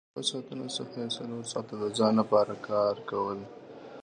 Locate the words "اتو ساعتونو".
0.19-0.65